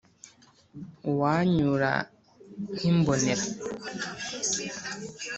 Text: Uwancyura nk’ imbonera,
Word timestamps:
Uwancyura 1.09 1.89
nk’ 2.73 2.81
imbonera, 2.91 3.45